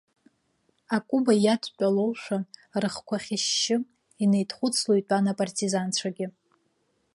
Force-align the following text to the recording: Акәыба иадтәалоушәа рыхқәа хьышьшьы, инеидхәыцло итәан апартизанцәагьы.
Акәыба 0.95 1.33
иадтәалоушәа 1.37 2.37
рыхқәа 2.81 3.17
хьышьшьы, 3.23 3.77
инеидхәыцло 4.23 4.93
итәан 4.99 5.25
апартизанцәагьы. 5.31 6.27